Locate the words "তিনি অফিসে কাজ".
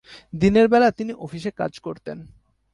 0.91-1.79